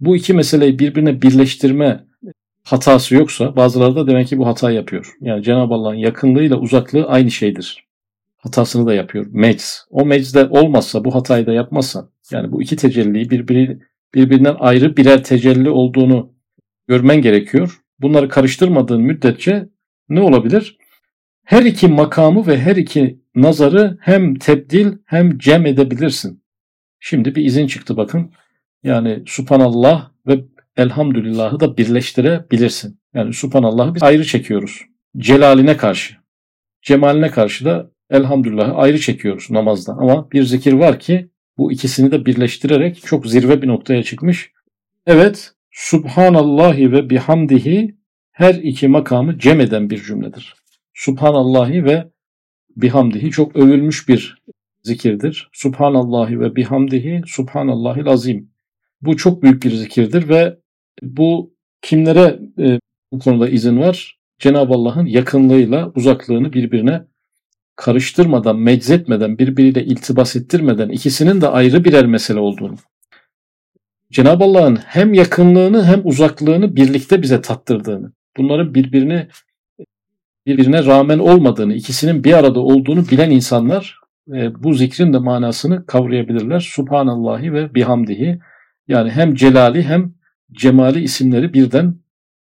bu 0.00 0.16
iki 0.16 0.34
meseleyi 0.34 0.78
birbirine 0.78 1.22
birleştirme 1.22 2.04
hatası 2.64 3.14
yoksa 3.14 3.56
bazıları 3.56 3.96
da 3.96 4.06
demek 4.06 4.28
ki 4.28 4.38
bu 4.38 4.46
hatayı 4.46 4.76
yapıyor. 4.76 5.16
Yani 5.20 5.42
Cenab-ı 5.42 5.74
Allah'ın 5.74 5.94
yakınlığıyla 5.94 6.56
uzaklığı 6.56 7.06
aynı 7.06 7.30
şeydir. 7.30 7.84
Hatasını 8.36 8.86
da 8.86 8.94
yapıyor. 8.94 9.26
Mecz. 9.30 9.86
O 9.90 10.06
meczde 10.06 10.46
olmazsa 10.46 11.04
bu 11.04 11.14
hatayı 11.14 11.46
da 11.46 11.52
yapmazsan 11.52 12.10
yani 12.30 12.52
bu 12.52 12.62
iki 12.62 12.76
tecelliyi 12.76 13.30
birbiri, 13.30 13.78
birbirinden 14.14 14.56
ayrı 14.58 14.96
birer 14.96 15.24
tecelli 15.24 15.70
olduğunu 15.70 16.32
görmen 16.88 17.22
gerekiyor. 17.22 17.80
Bunları 18.00 18.28
karıştırmadığın 18.28 19.02
müddetçe 19.02 19.68
ne 20.08 20.20
olabilir? 20.20 20.77
Her 21.48 21.62
iki 21.62 21.88
makamı 21.88 22.46
ve 22.46 22.60
her 22.60 22.76
iki 22.76 23.20
nazarı 23.34 23.98
hem 24.00 24.34
tebdil 24.34 24.92
hem 25.04 25.38
cem 25.38 25.66
edebilirsin. 25.66 26.42
Şimdi 27.00 27.34
bir 27.34 27.44
izin 27.44 27.66
çıktı 27.66 27.96
bakın. 27.96 28.32
Yani 28.82 29.22
subhanallah 29.26 30.10
ve 30.26 30.44
elhamdülillahı 30.76 31.60
da 31.60 31.76
birleştirebilirsin. 31.76 33.00
Yani 33.14 33.32
subhanallahı 33.32 33.94
biz 33.94 34.02
ayrı 34.02 34.24
çekiyoruz. 34.24 34.82
Celaline 35.16 35.76
karşı. 35.76 36.14
Cemaline 36.82 37.30
karşı 37.30 37.64
da 37.64 37.90
elhamdülillahı 38.10 38.72
ayrı 38.72 38.98
çekiyoruz 38.98 39.50
namazda. 39.50 39.92
Ama 39.92 40.30
bir 40.30 40.42
zikir 40.42 40.72
var 40.72 41.00
ki 41.00 41.30
bu 41.58 41.72
ikisini 41.72 42.10
de 42.10 42.26
birleştirerek 42.26 43.02
çok 43.06 43.26
zirve 43.26 43.62
bir 43.62 43.68
noktaya 43.68 44.02
çıkmış. 44.02 44.52
Evet, 45.06 45.52
Subhanallahi 45.70 46.92
ve 46.92 47.10
bihamdihi 47.10 47.96
her 48.32 48.54
iki 48.54 48.88
makamı 48.88 49.38
cem 49.38 49.60
eden 49.60 49.90
bir 49.90 50.02
cümledir. 50.02 50.57
Subhanallahi 50.98 51.84
ve 51.84 52.08
bihamdihi 52.76 53.30
çok 53.30 53.56
övülmüş 53.56 54.08
bir 54.08 54.42
zikirdir. 54.82 55.50
Subhanallahi 55.52 56.40
ve 56.40 56.56
bihamdihi 56.56 57.22
Subhanallahil 57.26 58.06
azim. 58.06 58.50
Bu 59.02 59.16
çok 59.16 59.42
büyük 59.42 59.62
bir 59.62 59.70
zikirdir 59.70 60.28
ve 60.28 60.58
bu 61.02 61.54
kimlere 61.82 62.40
e, 62.58 62.80
bu 63.12 63.18
konuda 63.18 63.48
izin 63.48 63.80
var? 63.80 64.18
Cenab-ı 64.38 64.74
Allah'ın 64.74 65.06
yakınlığıyla 65.06 65.92
uzaklığını 65.96 66.52
birbirine 66.52 67.04
karıştırmadan, 67.76 68.58
meczetmeden, 68.58 69.38
birbiriyle 69.38 69.84
iltibas 69.84 70.36
ettirmeden 70.36 70.88
ikisinin 70.88 71.40
de 71.40 71.48
ayrı 71.48 71.84
birer 71.84 72.06
mesele 72.06 72.38
olduğunu. 72.38 72.76
Cenab-ı 74.12 74.44
Allah'ın 74.44 74.76
hem 74.76 75.14
yakınlığını 75.14 75.84
hem 75.84 76.00
uzaklığını 76.04 76.76
birlikte 76.76 77.22
bize 77.22 77.40
tattırdığını, 77.40 78.12
bunların 78.36 78.74
birbirini 78.74 79.28
birbirine 80.48 80.84
rağmen 80.84 81.18
olmadığını, 81.18 81.74
ikisinin 81.74 82.24
bir 82.24 82.32
arada 82.32 82.60
olduğunu 82.60 83.08
bilen 83.10 83.30
insanlar 83.30 84.00
e, 84.32 84.62
bu 84.62 84.74
zikrin 84.74 85.12
de 85.12 85.18
manasını 85.18 85.86
kavrayabilirler. 85.86 86.60
Subhanallahi 86.60 87.52
ve 87.52 87.74
bihamdihi. 87.74 88.38
Yani 88.88 89.10
hem 89.10 89.34
celali 89.34 89.82
hem 89.82 90.14
cemali 90.52 91.00
isimleri 91.00 91.54
birden 91.54 91.94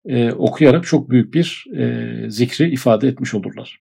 e, 0.05 0.31
okuyarak 0.31 0.83
çok 0.85 1.09
büyük 1.09 1.33
bir 1.33 1.65
e, 1.77 2.29
zikri 2.29 2.69
ifade 2.69 3.07
etmiş 3.07 3.33
olurlar. 3.33 3.79